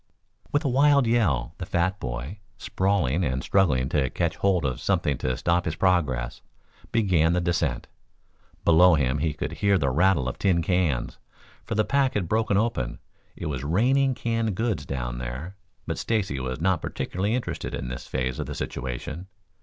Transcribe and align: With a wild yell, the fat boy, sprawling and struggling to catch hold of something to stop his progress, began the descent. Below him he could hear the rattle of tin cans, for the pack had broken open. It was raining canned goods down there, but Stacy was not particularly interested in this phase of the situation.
With 0.51 0.65
a 0.65 0.67
wild 0.67 1.05
yell, 1.05 1.53
the 1.59 1.65
fat 1.67 1.99
boy, 1.99 2.39
sprawling 2.57 3.23
and 3.23 3.43
struggling 3.43 3.87
to 3.89 4.09
catch 4.09 4.35
hold 4.37 4.65
of 4.65 4.81
something 4.81 5.15
to 5.19 5.37
stop 5.37 5.65
his 5.65 5.75
progress, 5.75 6.41
began 6.91 7.33
the 7.33 7.39
descent. 7.39 7.85
Below 8.65 8.95
him 8.95 9.19
he 9.19 9.31
could 9.31 9.51
hear 9.51 9.77
the 9.77 9.91
rattle 9.91 10.27
of 10.27 10.39
tin 10.39 10.63
cans, 10.63 11.19
for 11.63 11.75
the 11.75 11.85
pack 11.85 12.15
had 12.15 12.27
broken 12.27 12.57
open. 12.57 12.97
It 13.35 13.45
was 13.45 13.63
raining 13.63 14.15
canned 14.15 14.55
goods 14.55 14.87
down 14.87 15.19
there, 15.19 15.55
but 15.85 15.99
Stacy 15.99 16.39
was 16.39 16.59
not 16.59 16.81
particularly 16.81 17.35
interested 17.35 17.75
in 17.75 17.87
this 17.87 18.07
phase 18.07 18.39
of 18.39 18.47
the 18.47 18.55
situation. 18.55 19.27